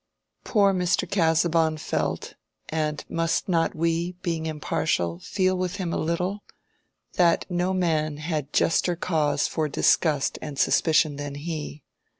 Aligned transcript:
Poor 0.43 0.73
Mr. 0.73 1.07
Casaubon 1.07 1.77
felt 1.77 2.33
(and 2.69 3.05
must 3.07 3.47
not 3.47 3.75
we, 3.75 4.13
being 4.23 4.47
impartial, 4.47 5.19
feel 5.19 5.55
with 5.55 5.75
him 5.75 5.93
a 5.93 5.97
little?) 5.97 6.41
that 7.17 7.45
no 7.51 7.71
man 7.71 8.17
had 8.17 8.51
juster 8.51 8.95
cause 8.95 9.47
for 9.47 9.69
disgust 9.69 10.39
and 10.41 10.57
suspicion 10.57 11.17
than 11.17 11.35
he. 11.35 11.83